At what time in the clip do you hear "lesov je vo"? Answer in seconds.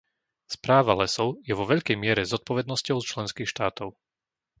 1.01-1.65